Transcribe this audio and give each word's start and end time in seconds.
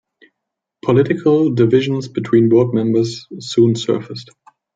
Political 0.83 1.51
divisions 1.51 2.07
between 2.07 2.49
board 2.49 2.73
members 2.73 3.27
soon 3.37 3.75
surfaced. 3.75 4.31